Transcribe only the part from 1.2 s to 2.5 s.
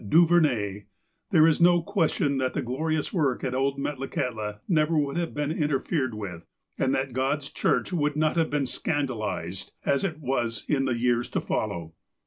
there is no question but